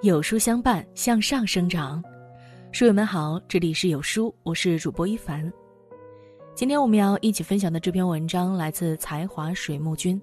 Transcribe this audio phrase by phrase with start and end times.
[0.00, 2.00] 有书相伴，向上生长。
[2.70, 5.52] 书友们好，这里是有书，我是主播一凡。
[6.54, 10.20] 今天我们要一起分享的这篇文章来自才华水木君。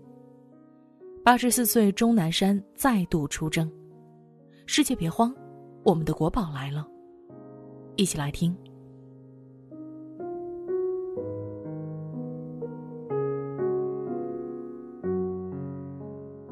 [1.26, 3.70] 八十四岁钟南山再度出征，
[4.66, 5.36] 世界别慌，
[5.84, 6.88] 我们的国宝来了，
[7.98, 8.56] 一起来听。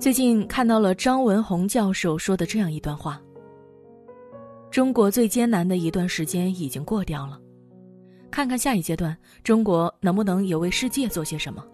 [0.04, 3.22] 最近看到了张文宏教授说的这样一段话：
[4.70, 7.40] 中国最艰难的一段时间已经过掉了，
[8.30, 11.66] 看看下一阶段，中国能不能也为世界做些什么？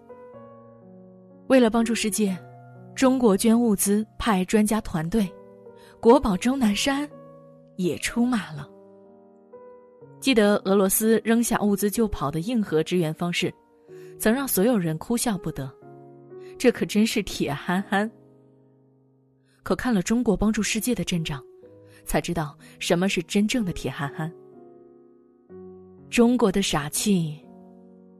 [1.48, 2.38] 为了帮助世界，
[2.94, 5.28] 中国捐物资，派专家团队，
[5.98, 7.10] 国宝钟南山
[7.74, 8.70] 也出马了。
[10.20, 13.52] 记得俄罗斯扔下物资就跑的硬核支援方式，
[14.20, 15.68] 曾让所有人哭笑不得。
[16.56, 18.08] 这可真是铁憨憨。
[19.70, 21.40] 可看了中国帮助世界的阵仗，
[22.04, 24.28] 才知道什么是真正的铁憨憨。
[26.08, 27.38] 中国的傻气，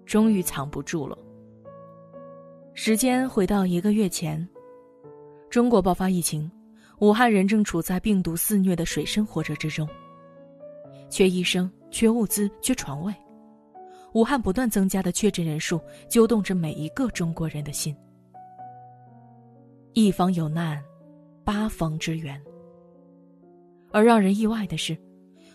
[0.06, 1.19] 终于藏不住了。
[2.73, 4.48] 时间回到一个月前，
[5.51, 6.48] 中国爆发疫情，
[7.01, 9.89] 武汉人正处在病毒肆虐的水深火热之中，
[11.09, 13.12] 缺医生、缺物资、缺床位，
[14.12, 17.93] 武汉不断增加的确诊人数揪动着每一个中国人的心。
[19.95, 20.81] 一方有难。
[21.51, 22.41] 八方支援，
[23.91, 24.97] 而让人意外的是，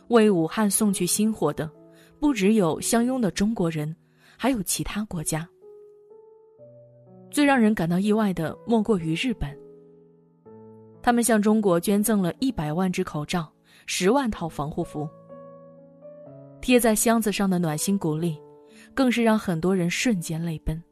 [0.10, 1.72] 为武汉送去星火的，
[2.20, 3.96] 不只有相拥的中国人，
[4.36, 5.48] 还有其他国家。
[7.32, 9.58] 最让人感到意外的，莫过于日本。
[11.02, 13.50] 他们向中国捐赠了一百万只口罩、
[13.86, 15.08] 十万套防护服，
[16.60, 18.38] 贴在箱子上的暖心鼓励，
[18.94, 20.84] 更是让很多人瞬间泪奔。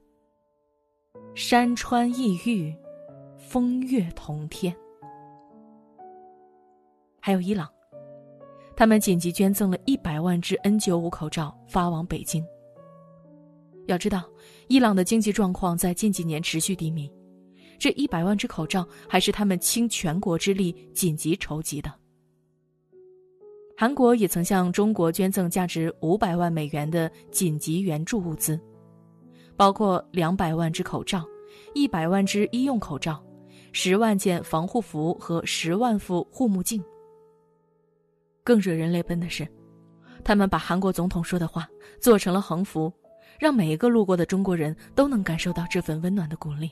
[1.36, 2.74] 山川异域，
[3.38, 4.74] 风月同天。
[7.26, 7.72] 还有伊朗，
[8.76, 12.46] 他们紧急捐赠了一百万只 N95 口罩发往北京。
[13.88, 14.30] 要知道，
[14.68, 17.10] 伊朗的经济状况在近几年持续低迷，
[17.80, 21.90] 这一百万只口罩还是他们倾全国之力紧急筹集的。
[23.78, 28.60] 韩国也曾向中国捐赠价值五百万美元的紧急援助物资，
[29.56, 31.24] 包括两百万只口罩、
[31.74, 33.24] 一百万只医用口罩、
[33.72, 36.84] 十万件防护服和十万副护目镜。
[38.44, 39.48] 更惹人泪奔的是，
[40.24, 41.68] 他们把韩国总统说的话
[42.00, 42.92] 做成了横幅，
[43.40, 46.70] 让每一个路过的中国人都能感受到这份温暖的鼓励。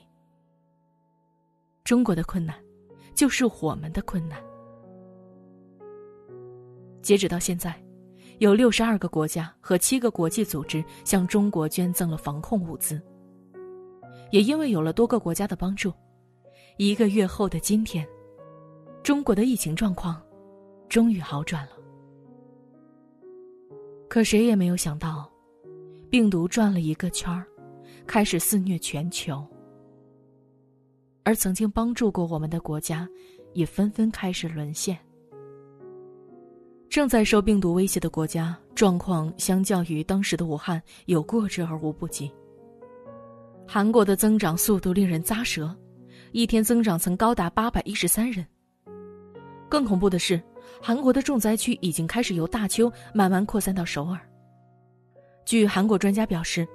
[1.84, 2.54] 中国的困难，
[3.14, 4.38] 就是我们的困难。
[7.00, 7.74] 截止到现在，
[8.38, 13.00] 有六十二个国家和七个国际组织向中国捐赠了防控物资。
[14.30, 15.92] 也因为有了多个国家的帮助，
[16.76, 18.06] 一个月后的今天，
[19.02, 20.22] 中国的疫情状况。
[20.92, 21.70] 终于好转了，
[24.10, 25.26] 可谁也没有想到，
[26.10, 27.46] 病毒转了一个圈儿，
[28.06, 29.42] 开始肆虐全球。
[31.22, 33.08] 而曾经帮助过我们的国家，
[33.54, 34.98] 也纷纷开始沦陷。
[36.90, 42.30] 正在受病毒威胁的国家，状况相较于当时的武汉有过之而无不及。
[43.66, 45.74] 韩国的增长速度令人咂舌，
[46.32, 48.46] 一天增长曾高达八百一十三人。
[49.70, 50.38] 更恐怖的是。
[50.80, 54.18] 韩国的重灾区已经开始由大邱慢慢扩散到首尔。
[55.44, 56.66] 据韩国专家表示，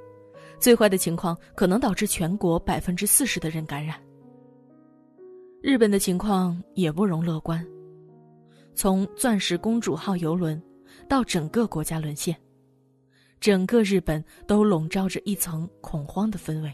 [0.60, 3.98] 最坏的情况可能导致全国百分之四十的人感染。
[5.62, 7.66] 日本的情况也不容乐观，
[8.76, 10.62] 从“钻石公主号”游轮
[11.08, 12.36] 到整个国家沦陷，
[13.40, 16.72] 整个日本都笼罩着一层恐慌的氛围。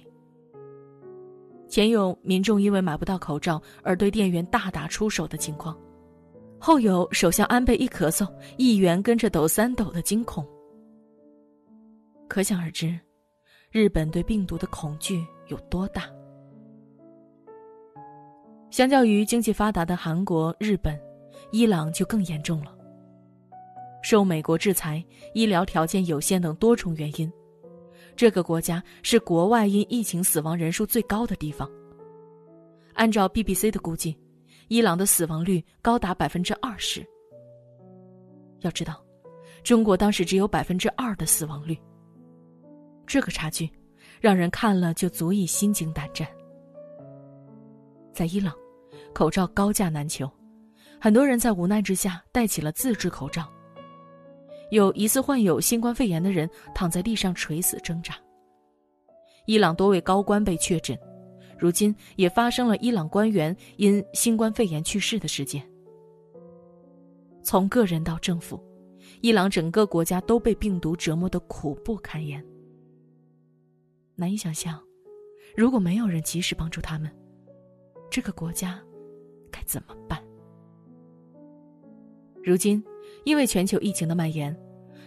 [1.68, 5.76] 前有民众因为买不到口罩而对店员大打出手的情况。
[6.66, 8.26] 后有首相安倍一咳嗽，
[8.56, 10.48] 议员跟着抖三抖的惊恐。
[12.30, 12.98] 可想而知，
[13.70, 16.04] 日本对病毒的恐惧有多大。
[18.72, 20.98] 相较于经济发达的韩国、日本，
[21.52, 22.74] 伊朗就更严重了。
[24.02, 27.30] 受美国制裁、医疗条件有限等多重原因，
[28.16, 31.70] 这个国家是国外因疫情死亡人数最高的地方。
[32.94, 34.18] 按照 BBC 的估计。
[34.68, 37.06] 伊朗的死亡率高达百分之二十。
[38.62, 39.04] 要知道，
[39.64, 41.78] 中国当时只有百分之二的死亡率。
[43.06, 43.70] 这个差距，
[44.22, 46.28] 让人看了就足以心惊胆战。
[48.14, 48.54] 在伊朗，
[49.14, 50.32] 口罩高价难求，
[51.00, 53.46] 很多人在无奈之下戴起了自制口罩。
[54.72, 58.16] 有疑似患有新冠肺炎的人躺在地上垂死挣扎。
[59.46, 60.98] 伊朗多位高官被确诊。
[61.64, 65.66] 如今也发生了伊朗官员因新冠肺炎去世的事件。
[67.42, 68.62] 从个人到政府，
[69.22, 72.46] 伊朗整个国家都被病毒折磨的苦不堪言。
[74.16, 74.78] 难以想象，
[75.56, 77.10] 如果没有人及时帮助他们，
[78.12, 78.78] 这个国家
[79.50, 80.22] 该怎么办？
[82.44, 82.84] 如今，
[83.24, 84.54] 因为全球疫情的蔓延，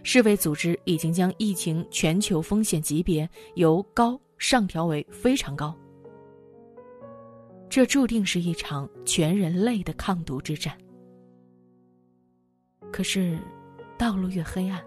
[0.02, 5.78] 世卫组织已经将疫情全球风险级别由高上调为非常高。
[7.76, 10.74] 这注定是一场全人类的抗毒之战。
[12.90, 13.38] 可是，
[13.98, 14.82] 道路越黑暗，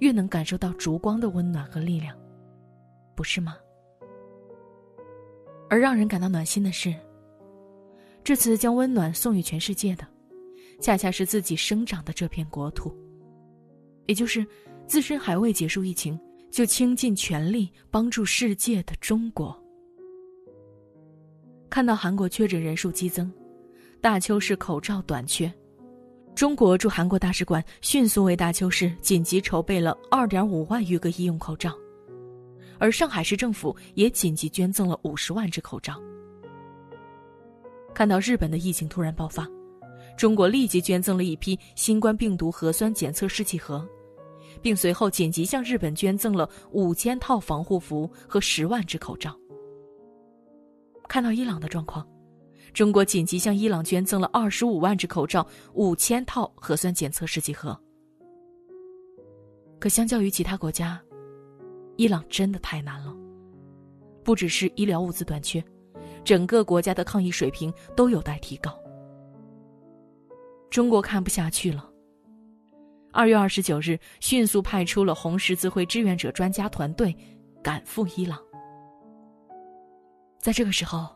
[0.00, 2.18] 越能感受到烛光的温暖和力量，
[3.14, 3.56] 不是吗？
[5.70, 6.92] 而让人感到暖心的是，
[8.24, 10.04] 这次将温暖送予全世界的。
[10.80, 12.92] 恰恰是自己生长的这片国土，
[14.06, 14.44] 也就是
[14.88, 16.18] 自身还未结束疫情，
[16.50, 19.56] 就倾尽全力帮助世界的中国。
[21.70, 23.30] 看到韩国确诊人数激增，
[24.00, 25.52] 大邱市口罩短缺，
[26.34, 31.72] 中国驻韩国大使馆迅速为大邱市紧急筹备了二点五万余个医用口罩，
[32.78, 36.00] 而上海市政府也紧急捐赠了五十万只口罩。
[37.94, 39.46] 看到日本的疫情突然爆发。
[40.16, 43.86] 中国立即捐赠了一批新冠病毒核酸检测试剂盒，
[44.60, 49.38] 并随后紧急向日本捐赠了五千套防护服和十万只口罩。
[51.08, 52.06] 看到伊朗的状况，
[52.74, 57.78] 中国紧急向伊朗捐赠了二十五万只口罩、五千套核酸检测试剂盒。
[59.80, 61.00] 可相较于其他国家，
[61.96, 63.16] 伊朗真的太难了，
[64.22, 65.64] 不只是医疗物资短缺，
[66.24, 68.78] 整个国家的抗疫水平都有待提高。
[70.68, 71.88] 中国看不下去了。
[73.10, 77.16] 二月二十九日，迅速派出了红十字会志愿者专家团队，
[77.62, 78.38] 赶赴伊朗。
[80.38, 81.08] 在这个时候，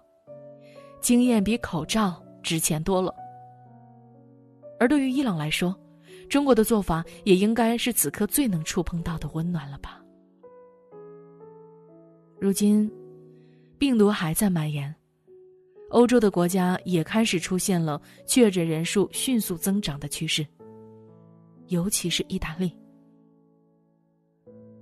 [1.01, 3.15] 经验比口罩值钱多了。
[4.79, 5.75] 而对于伊朗来说，
[6.29, 10.03] 中国的做法也应该是此刻最能触碰到的温暖了吧？
[12.41, 12.91] 如今，
[13.79, 14.93] 病毒还在蔓延。
[15.91, 20.45] 欧洲的国家也开始出现了确诊人数迅速增长的趋势，
[21.69, 22.75] 尤其是意大利。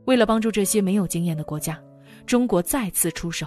[0.06, 1.78] 为了帮助这些没有经验的国家，
[2.26, 3.46] 中国再次出手。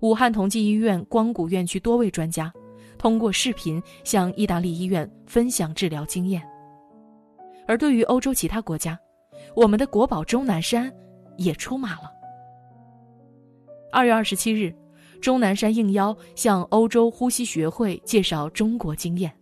[0.00, 2.52] 武汉同济医院光谷院区多位专家
[2.98, 6.42] 通过视频向意大利医院分享治疗经验。
[7.66, 8.98] 而对于欧洲其他国家，
[9.54, 10.92] 我们的国宝钟南山
[11.36, 12.10] 也出马了。
[13.90, 14.74] 二月二十七日。
[15.18, 19.34] 钟南山应邀向欧洲呼吸学会介绍中国经验。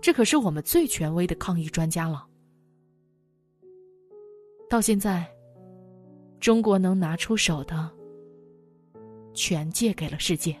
[0.00, 2.24] 这可是我们最权威的抗疫专家了。
[4.70, 5.28] 到现在，
[6.38, 7.90] 中国能拿出手的，
[9.36, 10.56] 全借给了世界。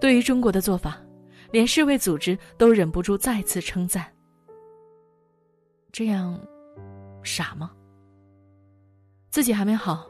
[0.00, 1.02] 对于中国的做法，
[1.50, 4.06] 连世卫组织都忍不住再次称赞。
[5.90, 6.40] 这样，
[7.24, 7.72] 傻吗？
[9.30, 10.08] 自己还没好。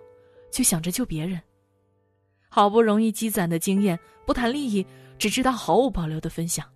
[0.50, 1.38] 就想着救别人，
[2.48, 4.86] 好不容易积攒的经验，不谈利益，
[5.18, 6.66] 只知道毫无保留的分享。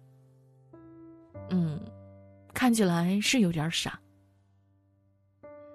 [1.48, 1.80] 嗯，
[2.52, 3.98] 看起来是有点傻，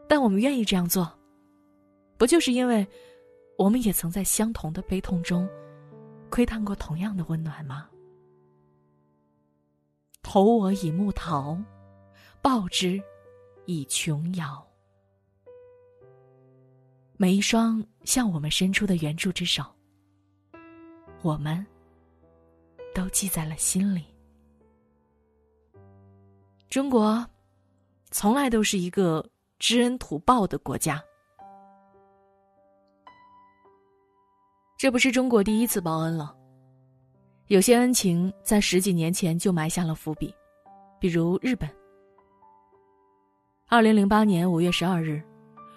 [0.08, 1.12] 但我们愿意这样做，
[2.18, 2.86] 不就是因为，
[3.58, 5.48] 我们也曾在相同的悲痛中，
[6.30, 7.90] 窥探过同样的温暖吗？
[10.22, 11.58] 投我以木桃，
[12.42, 13.02] 报之
[13.66, 14.62] 以琼瑶。
[17.16, 19.64] 每一双向我们伸出的援助之手，
[21.22, 21.66] 我们
[22.94, 24.04] 都记在了心里。
[26.70, 27.26] 中国
[28.12, 29.26] 从来都是一个
[29.60, 31.02] 知恩图报的国家，
[34.78, 36.36] 这不是中国第一次报恩了。
[37.48, 40.34] 有些恩情在十几年前就埋下了伏笔，
[41.00, 41.70] 比如日本。
[43.68, 45.24] 二零零八年五月十二日。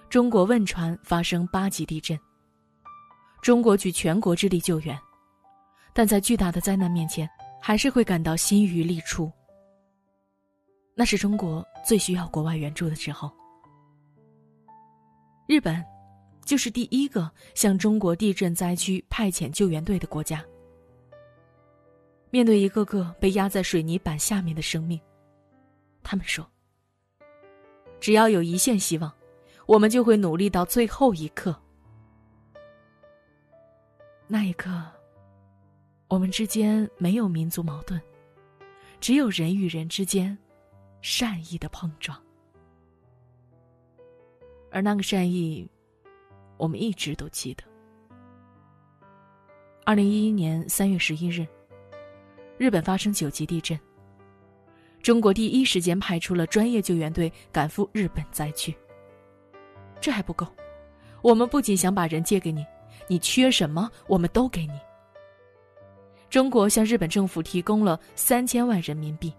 [0.09, 2.19] 中国汶川发生八级地震，
[3.43, 4.99] 中国举全国之力救援，
[5.93, 7.28] 但在巨大的灾难面前，
[7.61, 9.31] 还是会感到心余力出。
[10.95, 13.31] 那是中国最需要国外援助的时候。
[15.47, 15.85] 日本，
[16.49, 20.43] 就是第一个向中国地震灾区派遣救援队的国家。
[22.31, 24.99] 面对一个个被压在水泥板下面的生命，
[26.02, 26.50] 他们说
[28.00, 29.12] ：“只要有一线希望。”
[29.69, 31.55] 我们就会努力到最后一刻。
[34.26, 34.71] 那一刻，
[36.09, 38.00] 我们之间没有民族矛盾，
[39.00, 40.37] 只有人与人之间
[41.02, 42.19] 善意的碰撞。
[44.71, 45.71] 而那个善意，
[46.59, 47.65] 我们一直都记得。
[49.85, 51.47] 二零一一年三月十一日，
[52.59, 53.79] 日本发生九级地震，
[55.03, 58.77] 中国第一时间派出了专业救援队赶赴日本灾区。
[60.00, 60.47] 这还不够，
[61.23, 62.67] 我们不仅想把人借给你，
[63.07, 64.75] 你缺什么我们都给你。
[66.29, 69.33] 中国向日本政府提供了三千万人民币，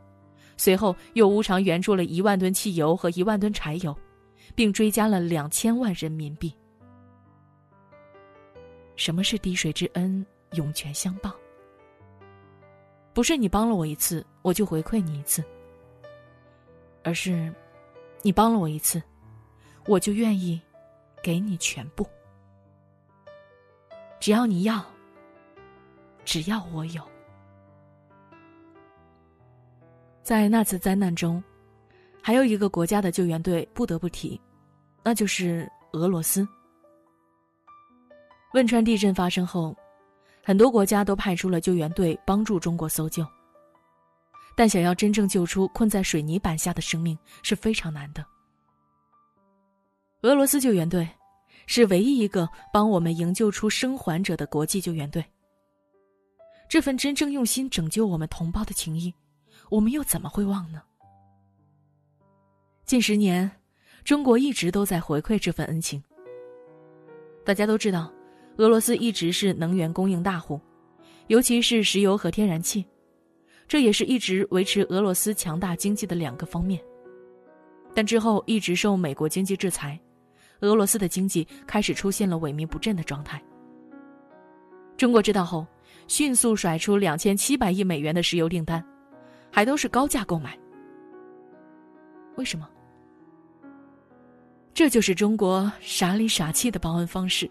[0.57, 3.95] 随后又无偿援助了一万吨汽油和一万吨柴油，
[4.55, 6.51] 并追加了两千万人民币。
[8.99, 11.33] 什么是滴水之恩，涌泉相报？
[13.13, 15.41] 不是你帮了我一次，我就回馈你一次，
[17.01, 17.49] 而是
[18.21, 19.01] 你帮了我一次，
[19.85, 20.61] 我就愿意
[21.23, 22.05] 给你全部，
[24.19, 24.85] 只要你要。
[26.25, 27.01] 只要我有，
[30.21, 31.41] 在那次灾难中，
[32.21, 34.39] 还有一个国家的救援队不得不提，
[35.03, 36.45] 那就是俄罗斯。
[38.53, 39.75] 汶川地震发生后，
[40.43, 43.25] 很多国家都派出了救援队帮助中国搜救，
[44.55, 48.25] 但想要真正救出困在水泥板下的生命是非常难的。
[50.21, 51.07] 俄罗斯救援队
[51.67, 55.23] 是唯一一个帮我们营救出生还者的国际救援队。
[56.67, 59.13] 这份真正用心拯救我们同胞的情谊，
[59.69, 60.81] 我们又怎么会忘呢？
[62.85, 63.49] 近十年，
[64.03, 66.03] 中国一直都在回馈这份恩情。
[67.45, 68.11] 大家都知道，
[68.59, 70.59] 俄罗斯一直是能源供应大户，
[71.27, 72.85] 尤其是石油和天然气，
[73.67, 76.79] 这也是一直维持俄罗斯强大经济的两个方面。
[77.95, 79.99] 但之后一直受美国经济制裁，
[80.59, 83.41] 俄罗斯的经济开始出现了萎靡不振的状态。
[84.95, 85.65] 中国知道后。
[86.07, 88.83] 迅速甩出两千七百亿美元的石油订单，
[89.51, 90.57] 还都是高价购买。
[92.35, 92.67] 为什么？
[94.73, 97.47] 这就是中国傻里傻气的报恩方式。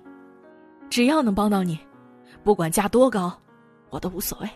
[0.90, 1.78] 只要能帮到你，
[2.42, 3.32] 不管价多高，
[3.90, 4.48] 我都无所谓。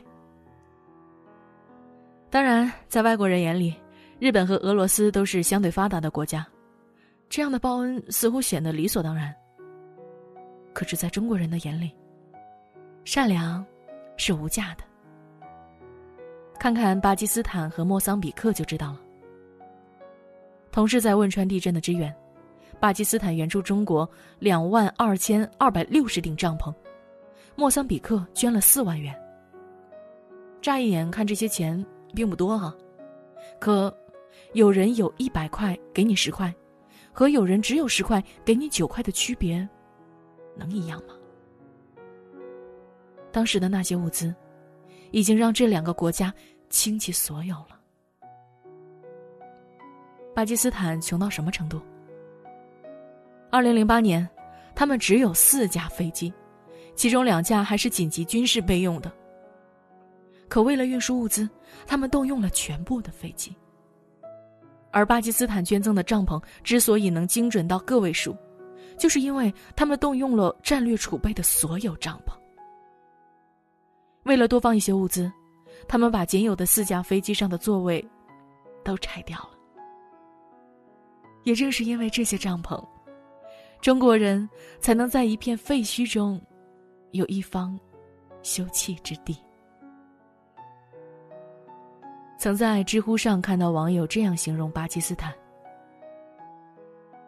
[2.31, 3.75] 当然，在外国人眼里，
[4.19, 6.47] 日本和俄罗斯都是相对发达的国家，
[7.29, 9.35] 这样的报恩似乎显得理所当然。
[10.73, 11.95] 可是，在中国人的眼里，
[13.05, 13.65] 善良。
[14.19, 14.85] 是无价的。
[16.61, 19.01] 看看巴基斯坦和莫桑比克就知道了。
[20.71, 22.15] 同事在汶川地震的支援，
[22.83, 24.11] 巴基斯坦援助中国
[24.41, 26.75] 两万二千二百六十顶帐篷，
[27.55, 29.17] 莫桑比克捐了四万元。
[30.61, 32.75] 乍一眼看这些钱并不多哈，
[33.61, 33.97] 可
[34.55, 36.53] 有人有一百块给你十块，
[37.13, 39.57] 和有人只有十块给你九块的区别，
[40.57, 41.15] 能一样吗？
[43.31, 44.35] 当时的那些物资，
[45.13, 46.35] 已经让这两个国家
[46.69, 47.81] 倾其所有了。
[50.35, 51.81] 巴基斯坦穷到什么程度？
[53.53, 54.27] 二零零八年，
[54.75, 56.33] 他们只有四架飞机，
[56.97, 59.13] 其中两架还是紧急军事备用的。
[60.49, 61.47] 可为了运输物资，
[61.87, 63.55] 他们动用了全部的飞机。
[64.91, 68.35] 而巴基斯坦捐赠的帐篷之所以能精准到个位数，
[68.99, 72.33] 就是因为他们动用了战略储备的所有帐篷。
[74.23, 75.31] 为了多放一些物资，
[75.87, 78.03] 他们把仅有的四架飞机上的座位
[78.83, 79.51] 都拆掉了。
[81.45, 82.83] 也正是因为这些帐篷，
[83.83, 84.49] 中国人
[84.79, 86.41] 才能在一片废墟中
[87.11, 87.77] 有一方
[88.41, 89.37] 休憩之地。
[92.39, 95.35] 曾在知乎上看到网友这样形容巴基斯坦：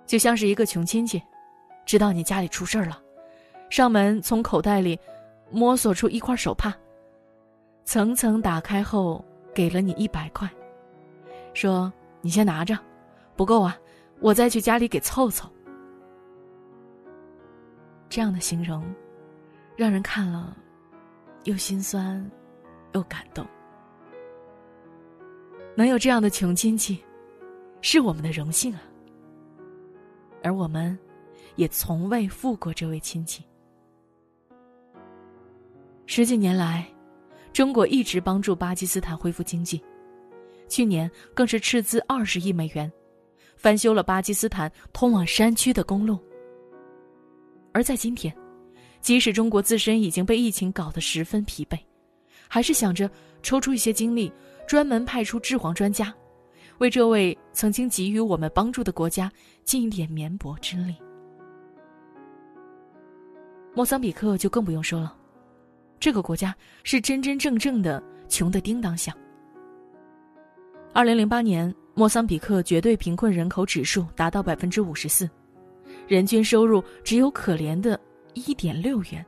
[0.07, 1.21] 就像是一个穷亲戚，
[1.85, 3.03] 知道你家里出事儿了，
[3.69, 4.97] 上门从口袋里
[5.51, 6.73] 摸索出一块手帕。
[7.85, 10.49] 层层打开后，给了你一百块，
[11.53, 11.93] 说
[12.23, 12.79] ：“你先拿着，
[13.35, 13.77] 不够啊，
[14.21, 15.51] 我再去家里给凑凑。”
[18.15, 18.85] 这样的形容，
[19.75, 20.57] 让人看了
[21.47, 22.25] 又心酸
[22.93, 23.45] 又感动。
[25.75, 27.03] 能有这样的穷亲戚，
[27.81, 28.83] 是我们的荣幸啊。
[30.45, 30.97] 而我们，
[31.57, 33.45] 也从未负过这位亲戚。
[36.07, 36.87] 十几年来。
[37.53, 39.83] 中国一直帮助巴基斯坦恢复经济，
[40.69, 42.93] 去年更是斥资二十亿美元，
[43.57, 46.17] 翻修了巴基斯坦通往山区的公路。
[47.75, 48.33] 而在今天，
[49.01, 51.77] 即使中国自身已经被疫情搞得十分疲惫，
[52.49, 53.11] 还是想着
[53.43, 54.33] 抽出一些精力，
[54.65, 56.15] 专门派出治蝗专家，
[56.79, 59.31] 为这位曾经给予我们帮助的国家
[59.65, 60.95] 尽一点绵薄之力。
[63.75, 65.15] 莫桑比克就更不用说了。
[65.99, 66.55] 这个国家
[66.85, 69.13] 是真真正正的穷得叮当响。
[70.93, 75.29] 二零零八年，莫桑比克绝对贫困人口指数达到百分之五十四，
[76.07, 77.99] 人均收入只有可怜的
[78.35, 79.25] 一点六元，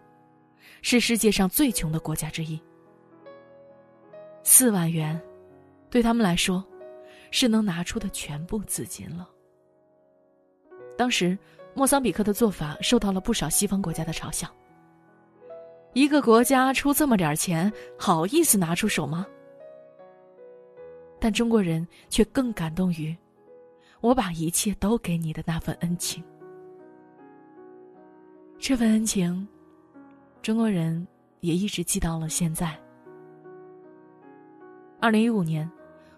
[0.83, 2.61] 是世界上最穷的国家之一。
[4.42, 5.21] 四万元，
[5.90, 6.64] 对他们来说，
[7.30, 9.28] 是能拿出的全部资金了。
[10.97, 11.37] 当时，
[11.75, 14.49] 莫桑比克的做法受到了不少西方国家的嘲笑。
[15.95, 19.26] 一个国家出这么点钱，好意思拿出手吗？
[21.18, 23.16] 但中国人却更感动于，
[24.00, 26.23] 我把一切都给你的那份恩情。
[28.59, 29.47] 这份恩情，
[30.43, 31.07] 中国人
[31.41, 32.77] 也一直记到了现在。
[34.99, 35.71] 二零一五年，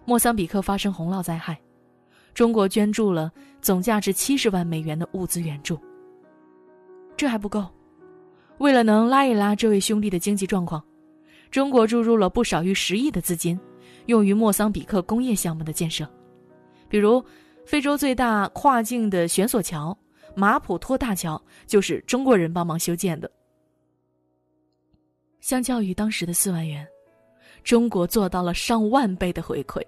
[0.05, 1.59] 莫桑比克发生洪涝灾害，
[2.33, 3.31] 中国捐助了
[3.61, 5.79] 总价值七十万美元的物资援助。
[7.17, 7.67] 这还不够。
[8.57, 10.83] 为了能拉一拉这位兄弟的经济状况，
[11.51, 13.59] 中国注入了不少于十亿的资金，
[14.07, 16.09] 用于莫桑比克工业项目的建设，
[16.87, 17.23] 比如
[17.65, 19.95] 非洲最大跨境的悬索桥
[20.35, 23.29] 马普托大桥就是中国人帮忙修建的。
[25.39, 26.87] 相较于当时的四万元，
[27.63, 29.81] 中国做到了上万倍的回馈，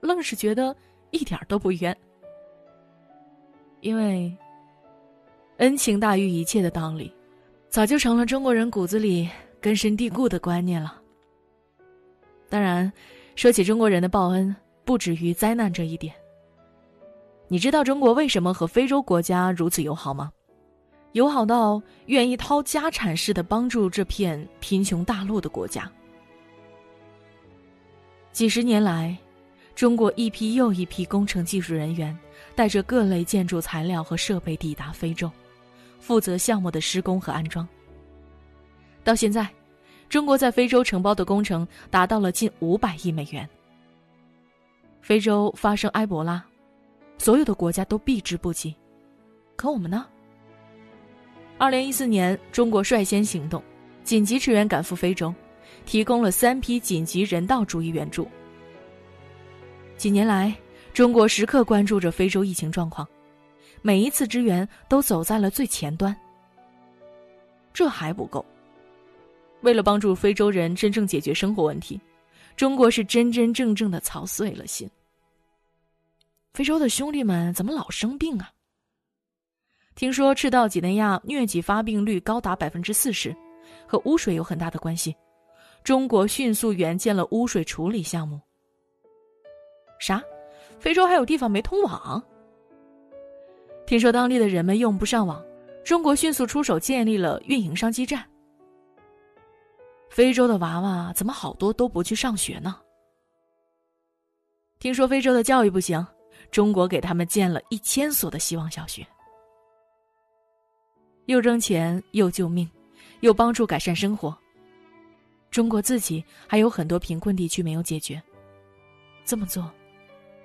[0.00, 0.76] 愣是觉得
[1.10, 1.96] 一点都不冤。
[3.80, 4.36] 因为
[5.58, 7.14] 恩情大于一切的道理。
[7.70, 9.28] 早就成了中国人骨子里
[9.60, 11.00] 根深蒂固的观念了。
[12.48, 12.92] 当然，
[13.36, 14.52] 说起中国人的报恩，
[14.84, 16.12] 不止于灾难这一点。
[17.52, 20.30] 你知道中国为什么和非洲国家如此友好吗？
[21.14, 25.90] 友好到愿意掏家产似的帮助这片贫穷大陆的国家。
[28.30, 29.18] 几十年来，
[29.74, 32.16] 中国一批又一批工程技术人员
[32.54, 35.28] 带着各类建筑材料和设备抵达非洲。
[35.98, 37.66] 负责项目的施工和安装。
[39.02, 39.50] 到现在，
[40.08, 43.46] 中国在非洲承包的工程达到了近五百亿美元。
[45.02, 46.44] 非洲发生埃博拉，
[47.20, 48.74] 所有的国家都避之不及，
[49.54, 50.06] 可我们呢？
[51.58, 53.62] 二零一四年，中国率先行动，
[54.02, 55.30] 紧急驰援赶赴非洲，
[55.84, 58.26] 提供了三批紧急人道主义援助。
[59.98, 60.56] 几年来，
[60.94, 63.06] 中国时刻关注着非洲疫情状况。
[63.82, 66.16] 每一次支援都走在了最前端。
[67.74, 68.42] 这还不够。
[69.60, 72.00] 为了帮助非洲人真正解决生活问题，
[72.56, 74.88] 中国是真真正正的操碎了心。
[76.52, 78.50] 非洲的兄弟们怎么老生病啊？
[79.94, 83.34] 听说赤道几内亚疟疾发病率高达百分之四十，
[83.86, 85.14] 和污水有很大的关系。
[85.84, 88.40] 中国迅速援建了污水处理项目。
[89.98, 90.22] 啥？
[90.78, 92.22] 非洲还有地方没通网？
[93.86, 95.42] 听说当地的人们用不上网，
[95.84, 98.26] 中国迅速出手建立了运营商基站。
[100.08, 102.76] 非洲的娃娃怎么好多都不去上学呢？
[104.78, 106.04] 听说非洲的教育不行，
[106.50, 109.06] 中国给他们建了一千所的希望小学。
[111.26, 112.68] 又扔钱，又救命，
[113.20, 114.36] 又帮助改善生活。
[115.50, 118.20] 中国自己还有很多贫困地区没有解决，
[119.24, 119.70] 这么做，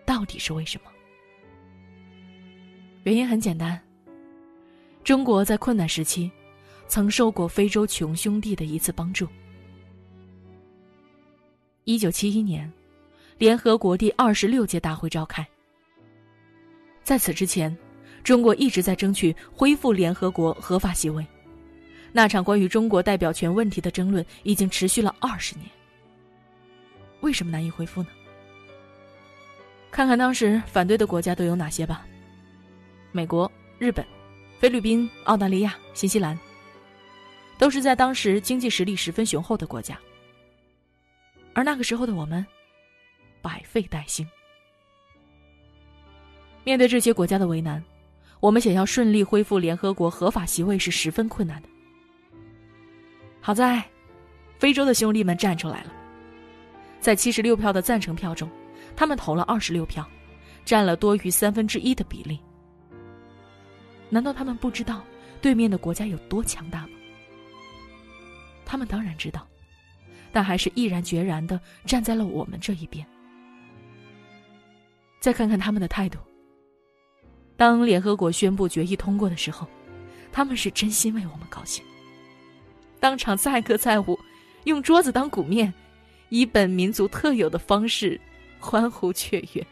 [0.06, 0.92] 到底是为什么？
[3.04, 3.80] 原因很简单。
[5.04, 6.32] 中国在困难时期，
[6.88, 9.28] 曾受过非洲穷兄弟的一次帮助。
[11.84, 12.72] 一九七一年，
[13.38, 15.48] 联合国第二十六届大会召开。
[17.06, 17.76] 在此之前，
[18.24, 21.24] 中国一直在争取恢复联合国合法席位。
[22.12, 25.70] 那场关于中国代表权问题的争论已经持续了二十年。
[27.22, 28.10] 为什么难以恢复呢？
[29.92, 32.08] 看看当时反对的国家都有哪些吧。
[33.12, 34.04] 美国、日本、
[34.60, 36.38] 菲律宾、澳大利亚、新西兰，
[37.60, 39.96] 都是在当时经济实力十分雄厚的国家。
[41.54, 42.44] 而那个时候的我们，
[43.44, 44.28] 百废待兴。
[46.66, 47.82] 面对这些国家的为难，
[48.40, 51.70] 我们想要顺利恢复联合国合法席位是十分困难的。
[53.40, 53.82] 好在，
[54.58, 55.94] 非洲的兄弟们站出来了，
[57.00, 58.50] 在七十六票的赞成票中，
[58.96, 60.04] 他们投了二十六票，
[60.66, 62.40] 占了多于三分之一的比例。
[64.10, 65.04] 难道他们不知道
[65.42, 66.90] 对面的国家有多强大吗？
[68.66, 69.48] 他们当然知道，
[70.32, 73.06] 但还是毅然决然的站在了我们这一边。
[75.20, 76.18] 再看看他们的态度。
[77.58, 79.68] 当联合国宣布决议通过的时候，
[80.32, 81.84] 他们是真心为我们高兴，
[83.00, 84.20] 当场载歌载舞，
[84.66, 85.74] 用桌子当鼓面，
[86.30, 88.20] 以本民族特有的方式
[88.60, 89.66] 欢呼雀跃。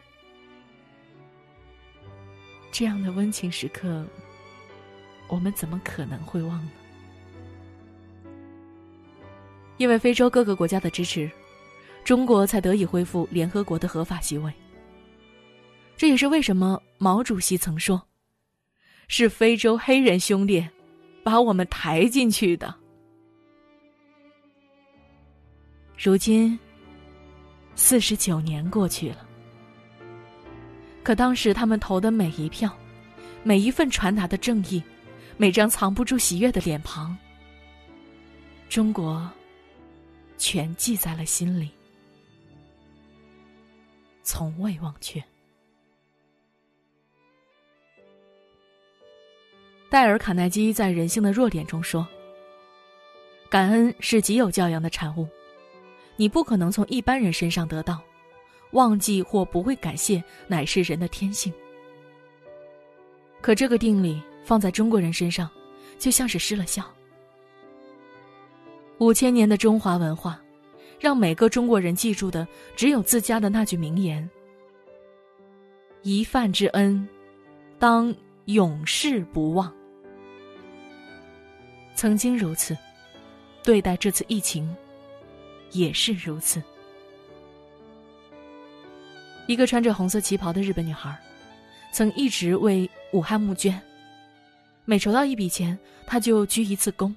[2.72, 4.06] 这样的温情时刻。
[5.30, 6.72] 我们怎么可能会忘呢？
[9.78, 11.32] 因为非洲各个国家的支持，
[12.04, 14.54] 中国才得以恢复联合国的合法席位。
[16.04, 18.10] 这也是为什么毛主席曾说
[19.08, 20.68] ：“是非洲黑人兄弟
[21.24, 22.76] 把我们抬进去的。”
[25.98, 26.60] 如今，
[27.74, 29.26] 四十九年过去了，
[31.04, 32.78] 可当时他们投的每一票，
[33.42, 34.84] 每一份传达的正义，
[35.38, 37.18] 每张藏不住喜悦的脸庞，
[38.68, 39.32] 中国
[40.38, 41.70] 全记在了心里，
[44.22, 45.24] 从未忘却。
[49.94, 52.08] 戴尔·卡耐基在《人性的弱点》中说
[53.48, 55.28] ：“感恩是极有教养的产物，
[56.16, 58.02] 你不可能从一般人身上得到。
[58.72, 61.54] 忘记或不会感谢，乃是人的天性。
[63.40, 65.48] 可这个定理放在中国人身上，
[66.00, 66.84] 就像是失了效。
[68.98, 70.42] 五千年的中华文化，
[71.00, 74.28] 让每个中国人记住的只有自家的那句名言
[76.02, 77.08] ：‘一饭之恩，
[77.78, 78.12] 当
[78.46, 79.72] 永世不忘。’”
[81.96, 82.78] 曾经如此，
[83.64, 84.76] 对待这次疫情，
[85.72, 86.62] 也是如此。
[89.48, 91.18] 一个穿着红色旗袍的日本女孩，
[91.92, 93.80] 曾一直为武汉募捐，
[94.86, 95.78] 每筹到一笔钱，
[96.08, 97.14] 她就鞠一次躬。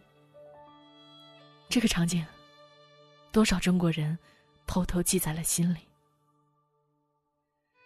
[1.68, 2.24] 这个场景，
[3.32, 4.16] 多少中国人
[4.66, 5.78] 偷偷记在了心里。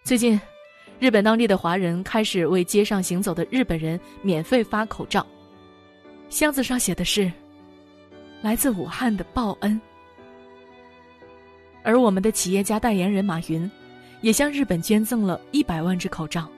[0.05, 0.40] 最近，
[0.98, 5.26] 日本当地的华人开始为街上行走的日本人免费发口罩。
[6.30, 7.30] 箱子上写的是
[8.40, 9.78] “来自武汉的报恩”，
[11.82, 13.68] 而我们的企业家代言人马云，
[14.20, 16.48] 也向日本捐赠了一百万只口罩。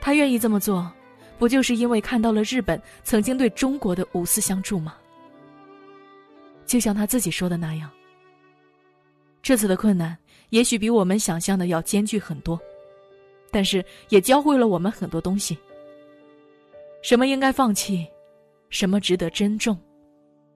[0.00, 0.92] 他愿意这么做，
[1.38, 4.96] 不就是因为看到了日本曾经对中国的无私相助吗？
[6.66, 7.88] 就像他自己说的那样，
[9.42, 10.18] 这次的困难
[10.50, 12.60] 也许比我们想象的要艰巨很多，
[13.52, 15.56] 但是也教会了我们很多东西。
[17.02, 18.06] 什么应该放弃，
[18.70, 19.76] 什么值得珍重，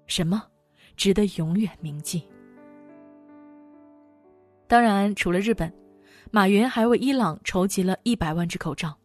[0.06, 0.42] 什么
[0.96, 2.22] 值得永远铭记。
[4.68, 5.72] 当然，除了日本，
[6.30, 8.96] 马云还为伊朗筹集了一百万只口罩。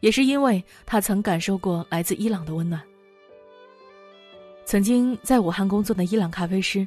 [0.00, 2.82] 也是因为他曾感受过来自伊朗的温暖。
[4.64, 6.86] 曾经在武汉工作的伊朗咖啡师，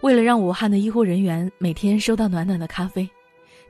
[0.00, 3.08] 为了让武汉的医护人员每天收到暖暖的咖啡，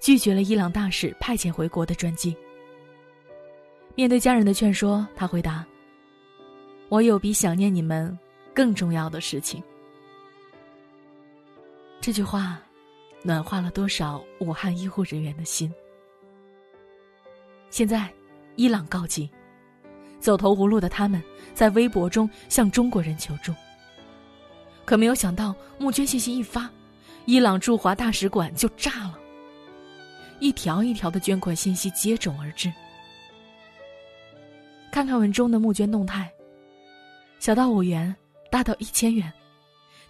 [0.01, 2.37] 拒绝了伊朗大使派遣回国的专机。
[3.97, 5.65] 面对家人的劝说，他回答
[6.91, 8.17] ：“我有比想念你们
[8.55, 9.63] 更重要的事情。”
[11.99, 12.61] 这句话，
[13.23, 15.73] 暖化了多少武汉医护人员的心。
[17.71, 18.13] 现在，
[18.55, 19.31] 伊朗告急，
[20.21, 21.21] 走投无路的他们
[21.55, 23.51] 在微博中向中国人求助。
[24.85, 26.71] 可没有想到，募捐信息一发，
[27.25, 29.19] 伊朗驻华大使馆就炸了，
[30.39, 32.71] 一条一条的捐款信息接踵而至。
[34.97, 36.33] 看看文中的募捐动态，
[37.39, 38.17] 小到五元，
[38.51, 39.31] 大到一千元，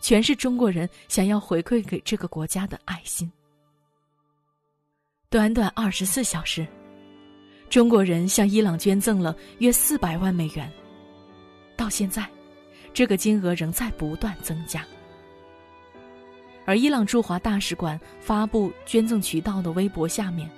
[0.00, 3.28] 全是中国人想要回馈给这个国家的爱心。
[5.28, 6.64] 短短二十四小时，
[7.68, 10.72] 中国人向伊朗捐赠了约四百万美元。
[11.76, 12.24] 到现在，
[12.94, 14.86] 这个金额仍在不断增加。
[16.64, 20.48] 而伊朗驻华大使馆发布捐赠渠道的微博下面，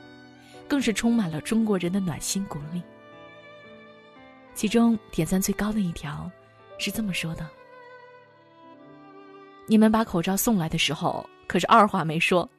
[0.69, 2.83] 更是充满了中国人的暖心鼓励。
[4.59, 6.29] 其中点赞最高的一条，
[6.79, 7.47] 是这么说的
[9.69, 12.51] ：“你们把口罩送来的时候，可是二话没说，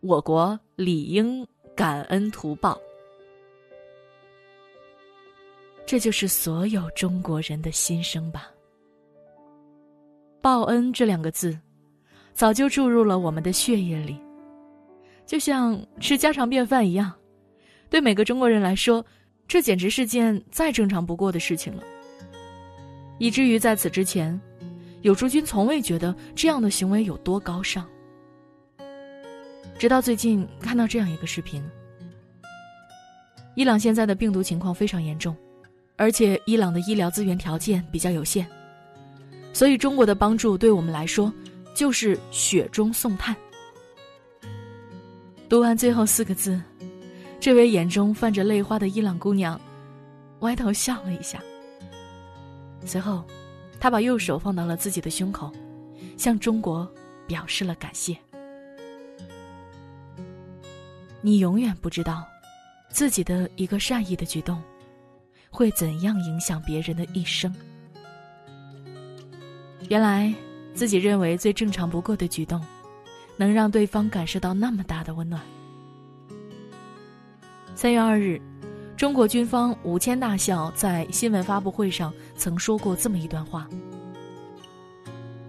[0.00, 2.80] 我国理应感恩图报。”
[5.84, 8.50] 这就是所有中国人的心声吧。
[10.40, 11.54] 报恩这两个字，
[12.32, 14.18] 早就注入了我们的血液里，
[15.26, 17.12] 就像吃家常便饭一样，
[17.90, 19.04] 对每个中国人来说。
[19.50, 21.82] 这简直是件再正常不过的事情了，
[23.18, 24.40] 以至于在此之前，
[25.02, 27.84] 有书君从未觉得这样的行为有多高尚。
[29.76, 31.60] 直到最近看到这样一个视频：
[33.56, 35.36] 伊朗现在的病毒情况非常严重，
[35.96, 38.46] 而且伊朗的医疗资源条件比较有限，
[39.52, 41.32] 所以中国的帮助对我们来说
[41.74, 43.34] 就是雪中送炭。
[45.48, 46.62] 读完最后四个字。
[47.40, 49.58] 这位眼中泛着泪花的伊朗姑娘，
[50.40, 51.42] 歪头笑了一下。
[52.84, 53.24] 随后，
[53.80, 55.50] 她把右手放到了自己的胸口，
[56.18, 56.86] 向中国
[57.26, 58.14] 表示了感谢。
[61.22, 62.26] 你永远不知道，
[62.90, 64.62] 自己的一个善意的举动，
[65.48, 67.54] 会怎样影响别人的一生。
[69.88, 70.32] 原来，
[70.74, 72.62] 自己认为最正常不过的举动，
[73.38, 75.40] 能让对方感受到那么大的温暖。
[77.74, 78.40] 三月二日，
[78.94, 83.66] 中国军方五千大校在新闻发布会上曾说过这么一段话：“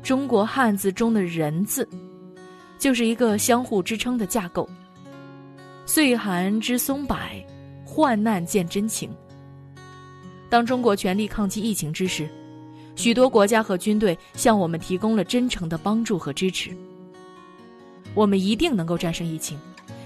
[0.02, 1.88] 中国汉字中的人字，
[2.78, 4.68] 就是一个相互支撑的架构。
[5.86, 7.18] 岁寒知松柏，
[7.84, 9.10] 患难见真情。
[10.50, 12.30] 当中国全力抗击疫情之时，
[12.96, 16.72] 许多国家和军队向我们提供了真诚的帮助和支持。
[18.14, 19.60] 我们一定能够战胜疫情，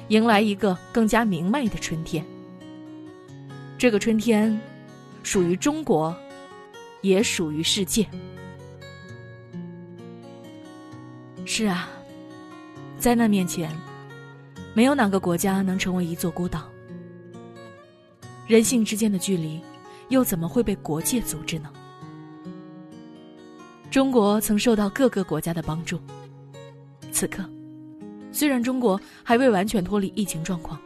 [0.10, 2.26] 迎来一个更加明媚的春天。
[3.78, 4.60] 这个春天，
[5.24, 6.16] 属于中国，
[7.02, 8.08] 也属于世界。
[11.46, 11.90] 是啊，
[12.98, 13.72] 灾难面前，
[14.74, 16.70] 没有哪个国家能成为一座孤岛。
[18.48, 19.62] 人性之间的距离。
[20.10, 21.74] 又怎么会被国界阻止呢？
[23.90, 26.00] 中国曾受到各个国家的帮助。
[27.12, 27.44] 此刻，
[28.36, 30.78] 虽然中国还未完全脱离疫情状况，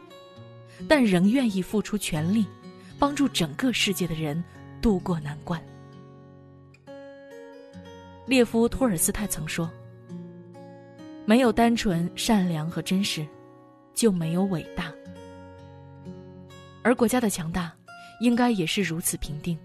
[0.86, 2.46] 但仍愿意付出全力，
[2.96, 4.40] 帮助整个世界的人
[4.80, 5.60] 渡过难关。
[8.24, 9.68] 列夫·托尔斯泰曾说
[11.26, 13.26] ：“没有单纯、善良和真实，
[13.94, 14.92] 就没有伟大。”
[16.84, 17.72] 而国家的强大。
[18.20, 19.58] 应该也是如此平定。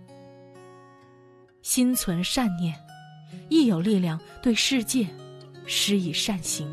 [1.62, 2.74] 心存善念，
[3.50, 5.06] 亦有力量对世界
[5.66, 6.66] 施以善行。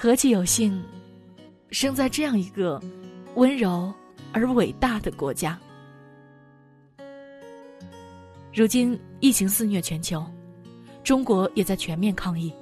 [0.00, 0.80] 何其有幸，
[1.72, 2.80] 生在这样一个
[3.34, 3.92] 温柔
[4.32, 5.58] 而伟大的国家。
[8.54, 10.24] 如今疫情肆虐全球，
[11.02, 12.54] 中国也在全面抗疫。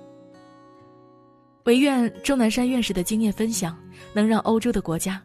[1.65, 3.79] 唯愿钟南山院士的经验分享，
[4.15, 5.23] 能让欧洲的国家。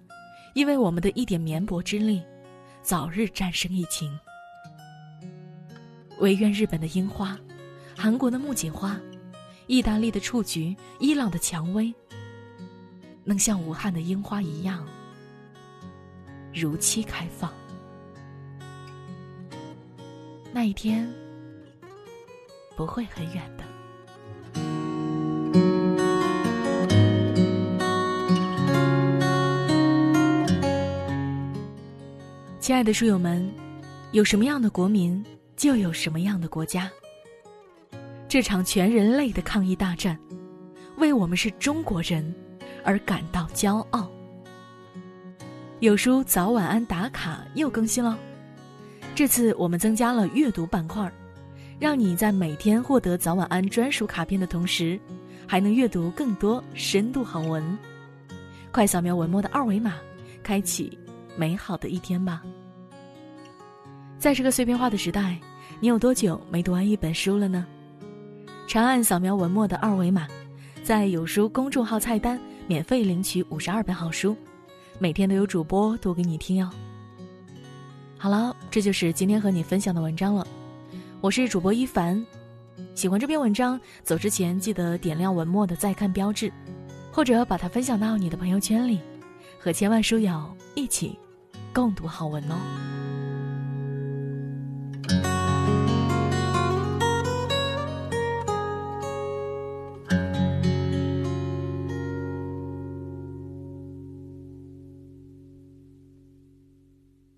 [0.54, 2.22] 因为我们的一点绵薄之力，
[2.82, 4.12] 早日战胜疫情。
[6.20, 7.40] 唯愿日本的樱花、
[7.96, 9.00] 韩国的木槿花、
[9.68, 11.94] 意大利的雏菊、伊朗的蔷薇，
[13.24, 14.86] 能像武汉的樱花一样，
[16.54, 17.52] 如期开放。
[20.52, 21.08] 那一天，
[22.76, 23.64] 不会很远的。
[32.60, 33.50] 亲爱的书友们，
[34.12, 35.24] 有什么样的国民，
[35.56, 36.90] 就有什么样的国家。
[38.28, 40.18] 这场全人类的抗疫大战，
[40.98, 42.34] 为我们是中国人
[42.84, 44.10] 而感到骄傲。
[45.80, 48.18] 有书早晚安打卡又更新了，
[49.16, 51.12] 这次我们增加了阅读板块，
[51.80, 55.00] 让你在每天获得早晚安专属卡片的同时，
[55.48, 57.78] 还能阅读更多深度好文。
[58.72, 59.96] 快扫描文末的二维码，
[60.44, 60.98] 开启
[61.36, 62.44] 美好的一天吧。
[64.20, 65.36] 在这个碎片化的时代，
[65.80, 67.66] 你有多久没读完一本书了呢？
[68.68, 70.28] 长按扫描文末的二维码，
[70.84, 72.40] 在有书公众号菜单
[72.72, 74.34] 免费领取五十二本好书，
[74.98, 76.70] 每天都有主播读给你听哟。
[78.18, 80.48] 好了，这就是今天和你分享的文章了。
[81.20, 82.26] 我是主播一凡，
[82.96, 86.50] 喜欢这篇文章，走之前记得点亮文末的再看标志，
[87.12, 89.02] 或者把它分享到你的朋友圈里，
[89.60, 91.20] 和千万书友一起
[91.74, 92.56] 共读好文哦。